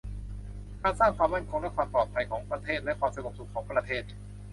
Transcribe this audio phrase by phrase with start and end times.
[0.81, 4.03] การสร้างความมั่นคงและความปลอดภัยของประเทศ และความสงบสุขของประเทศ